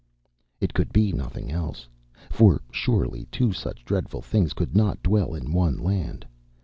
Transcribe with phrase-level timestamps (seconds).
[0.59, 1.87] It could be nothing else,
[2.31, 6.25] for surely two such dreadful things could not dwell in one land.